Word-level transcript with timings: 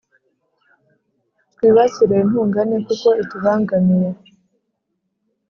Twibasire 1.53 2.15
intungane 2.19 2.75
kuko 2.87 3.07
itubangamiye, 3.23 4.09